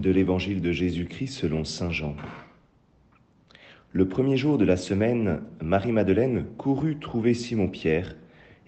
[0.00, 2.16] de l'Évangile de Jésus-Christ selon Saint Jean.
[3.92, 8.16] Le premier jour de la semaine, Marie-Madeleine courut trouver Simon-Pierre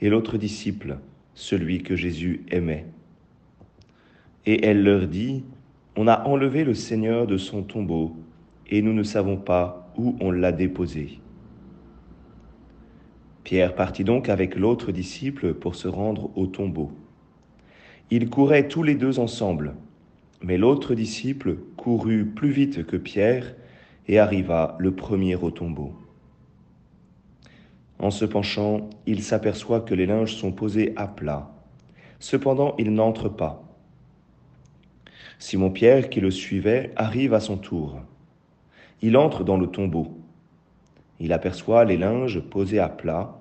[0.00, 0.98] et l'autre disciple,
[1.34, 2.86] celui que Jésus aimait.
[4.46, 5.44] Et elle leur dit,
[5.96, 8.16] On a enlevé le Seigneur de son tombeau,
[8.68, 11.20] et nous ne savons pas où on l'a déposé.
[13.44, 16.92] Pierre partit donc avec l'autre disciple pour se rendre au tombeau.
[18.10, 19.74] Ils couraient tous les deux ensemble,
[20.42, 23.54] mais l'autre disciple courut plus vite que Pierre
[24.08, 25.94] et arriva le premier au tombeau.
[27.98, 31.50] En se penchant, il s'aperçoit que les linges sont posés à plat.
[32.18, 33.62] Cependant, il n'entre pas.
[35.38, 38.00] Simon-Pierre, qui le suivait, arrive à son tour.
[39.02, 40.18] Il entre dans le tombeau.
[41.20, 43.38] Il aperçoit les linges posés à plat,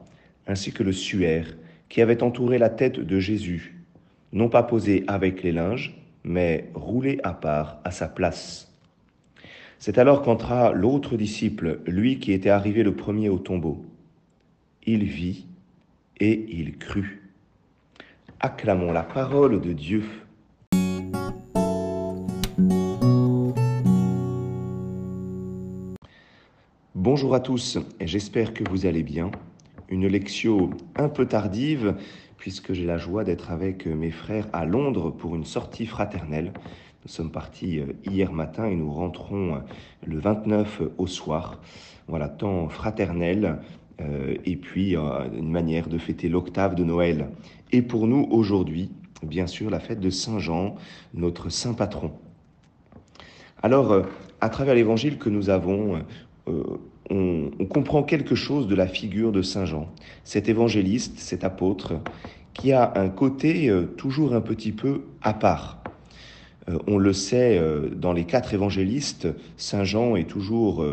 [0.47, 1.55] ainsi que le suaire
[1.89, 3.83] qui avait entouré la tête de Jésus,
[4.31, 8.71] non pas posé avec les linges, mais roulé à part à sa place.
[9.79, 13.83] C'est alors qu'entra l'autre disciple, lui qui était arrivé le premier au tombeau.
[14.85, 15.47] Il vit
[16.19, 17.21] et il crut.
[18.39, 20.03] Acclamons la parole de Dieu.
[26.93, 29.31] Bonjour à tous, j'espère que vous allez bien.
[29.89, 31.95] Une lecture un peu tardive,
[32.41, 36.53] puisque j'ai la joie d'être avec mes frères à Londres pour une sortie fraternelle.
[37.05, 39.59] Nous sommes partis euh, hier matin et nous rentrons euh,
[40.07, 41.61] le 29 au soir.
[42.07, 43.59] Voilà, temps fraternel
[44.01, 47.29] euh, et puis une manière de fêter l'octave de Noël.
[47.71, 48.89] Et pour nous aujourd'hui,
[49.21, 50.77] bien sûr, la fête de Saint Jean,
[51.13, 52.11] notre saint patron.
[53.61, 54.07] Alors,
[54.41, 56.01] à travers l'évangile que nous avons,
[57.11, 59.89] on, comprend quelque chose de la figure de Saint Jean,
[60.23, 61.99] cet évangéliste, cet apôtre,
[62.53, 65.83] qui a un côté euh, toujours un petit peu à part.
[66.69, 69.27] Euh, on le sait euh, dans les quatre évangélistes,
[69.57, 70.85] Saint Jean est toujours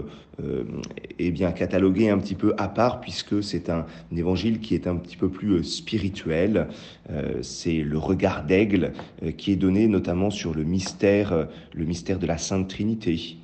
[1.19, 4.95] eh bien catalogué un petit peu à part puisque c'est un, évangile qui est un
[4.95, 6.69] petit peu plus spirituel.
[7.43, 8.93] c'est le regard d'aigle
[9.37, 13.39] qui est donné notamment sur le mystère, le mystère de la Sainte Trinité.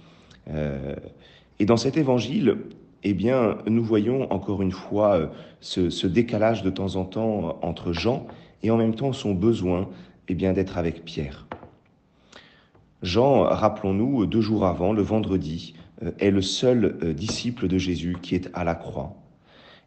[1.59, 2.57] Et dans cet évangile,
[3.05, 5.27] eh bien, nous voyons encore une fois euh,
[5.61, 8.27] ce, décalage de temps en temps euh, entre Jean
[8.63, 9.89] et en même temps son besoin
[10.29, 11.47] eh bien, d'être avec Pierre.
[13.03, 18.35] Jean, rappelons-nous, deux jours avant, le vendredi, euh, est le seul disciple de Jésus qui
[18.35, 19.15] est à la croix.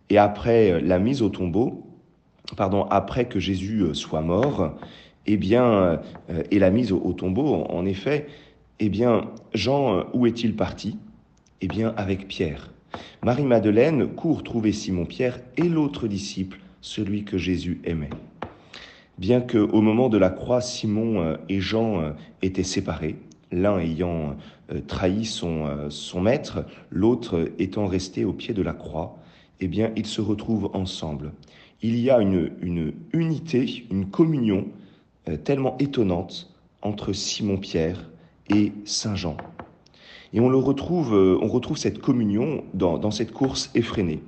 [0.09, 1.85] Et après la mise au tombeau,
[2.55, 4.77] pardon, après que Jésus soit mort,
[5.25, 5.99] eh bien,
[6.49, 8.27] et la mise au tombeau, en effet,
[8.79, 10.97] eh bien, Jean, où est-il parti?
[11.61, 12.71] Eh bien, avec Pierre.
[13.23, 18.09] Marie-Madeleine court trouver Simon-Pierre et l'autre disciple, celui que Jésus aimait.
[19.17, 22.11] Bien que au moment de la croix, Simon euh, et Jean euh,
[22.43, 23.15] étaient séparés,
[23.51, 24.35] l'un ayant
[24.71, 29.17] euh, trahi son, son maître, l'autre étant resté au pied de la croix,
[29.59, 31.31] eh bien, ils se retrouvent ensemble.
[31.81, 34.67] Il y a une, une unité, une communion
[35.43, 38.09] tellement étonnante entre Simon-Pierre
[38.49, 39.37] et Saint Jean.
[40.33, 44.21] Et on le retrouve, euh, on retrouve cette communion dans, cette course effrénée.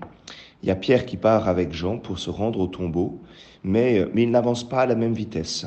[0.63, 3.19] Il y a Pierre qui part avec Jean pour se rendre au tombeau,
[3.63, 5.65] mais, mais il n'avance pas à la même vitesse.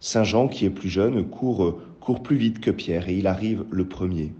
[0.00, 3.64] Saint Jean, qui est plus jeune, court, court plus vite que Pierre et il arrive
[3.70, 4.32] le premier.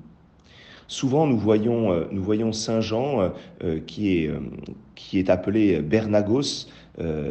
[0.87, 3.31] Souvent, nous voyons, euh, nous voyons Saint Jean
[3.63, 4.31] euh, qui, est,
[4.95, 6.69] qui est appelé Bernagos,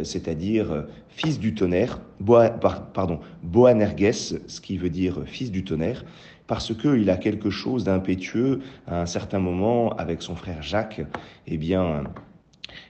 [0.03, 2.01] c'est-à-dire fils du tonnerre,
[2.93, 6.03] pardon, Boanerges, ce qui veut dire fils du tonnerre,
[6.47, 8.61] parce qu'il a quelque chose d'impétueux.
[8.87, 11.01] À un certain moment, avec son frère Jacques,
[11.47, 12.03] eh bien,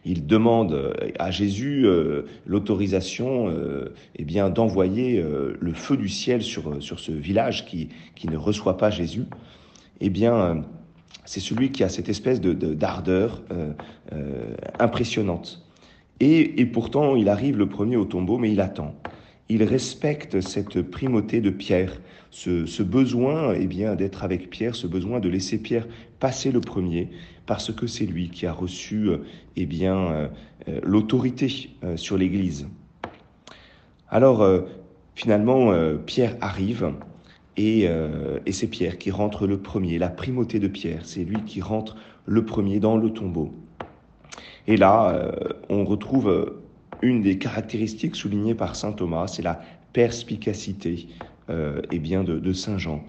[0.05, 6.41] il demande à Jésus euh, l'autorisation euh, eh bien d'envoyer euh, le feu du ciel
[6.41, 9.25] sur, sur ce village qui, qui ne reçoit pas Jésus.
[10.01, 10.63] Eh bien,
[11.25, 13.41] c'est celui qui a cette espèce de, d'ardeur
[14.79, 15.63] impressionnante.
[16.19, 18.95] Et, et pourtant, il arrive le premier au tombeau, mais il attend
[19.53, 22.01] il respecte cette primauté de Pierre,
[22.31, 25.87] ce, besoin eh bien d'être avec Pierre, ce besoin de laisser Pierre
[26.19, 27.09] passer le premier,
[27.45, 29.11] parce que c'est lui qui a reçu
[29.55, 30.27] eh bien euh,
[30.69, 32.67] euh, l'autorité euh, sur l'Église.
[34.09, 34.47] Alors
[35.15, 35.71] finalement,
[36.05, 36.91] Pierre arrive.
[37.57, 37.87] Et,
[38.45, 41.95] et c'est Pierre qui rentre le premier, la primauté de Pierre, c'est lui qui rentre
[42.27, 43.53] le premier dans le tombeau.
[44.67, 45.31] Et là,
[45.69, 46.61] on retrouve
[47.03, 49.61] une des caractéristiques soulignées par saint Thomas, c'est la
[49.91, 51.07] perspicacité
[51.49, 53.03] euh, eh bien de, saint Jean.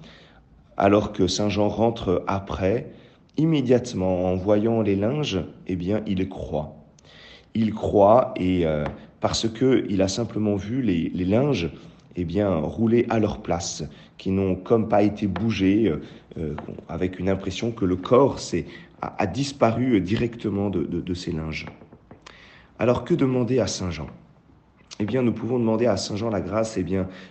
[0.77, 2.91] Alors que saint Jean rentre après,
[3.37, 6.75] immédiatement en voyant les linges, eh bien il croit.
[7.55, 8.85] Il croit et euh,
[9.21, 11.71] parce que il a simplement vu les, linges,
[12.17, 13.85] eh bien, roulé à leur place,
[14.19, 15.93] qui n'ont comme pas été bougés,
[16.89, 18.39] avec une impression que le corps
[19.01, 21.67] a, disparu directement de ces linges.
[22.79, 24.09] Alors que demander à Saint Jean?
[24.99, 26.85] Eh bien, nous pouvons demander à Saint Jean la grâce eh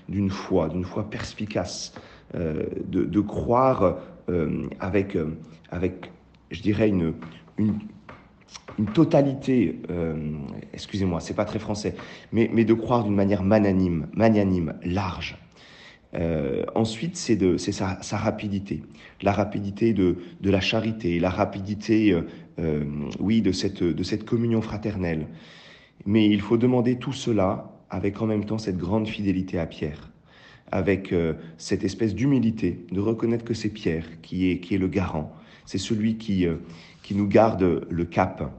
[0.10, 1.94] d'une foi, d'une foi perspicace,
[2.36, 3.98] euh, de, croire
[4.30, 5.38] euh, avec, euh,
[5.69, 6.12] avec,
[6.51, 7.13] je dirais, une,
[7.57, 7.80] une,
[8.94, 9.80] totalité,
[10.74, 11.95] excusez-moi, c'est pas très français,
[12.31, 15.38] mais, mais de croire d'une manière magnanime, large.
[16.75, 18.83] Ensuite, c'est sa, sa, rapidité,
[19.21, 22.15] la rapidité de, de, la charité, la rapidité,
[23.19, 25.27] oui, de cette, de cette communion fraternelle.
[26.06, 30.12] Mais il faut demander tout cela avec en même temps cette grande fidélité à Pierre,
[30.71, 34.88] avec euh, cette espèce d'humilité, de reconnaître que c'est Pierre qui est, qui est le
[34.88, 35.31] garant,
[35.66, 36.56] c'est celui euh,
[37.04, 38.51] qui nous garde le cap.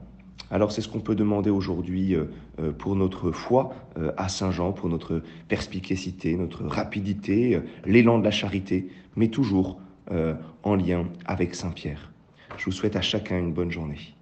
[0.51, 3.73] Alors c'est ce qu'on peut demander aujourd'hui euh, pour notre foi
[4.17, 9.79] à Saint Jean, pour notre perspicacité, notre rapidité, l'élan de la charité, mais toujours
[10.63, 12.11] en lien avec Saint Pierre.
[12.57, 14.14] Je vous souhaite à chacun une bonne journée.